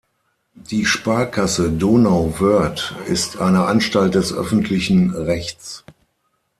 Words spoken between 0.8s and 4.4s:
Sparkasse Donauwörth ist eine Anstalt des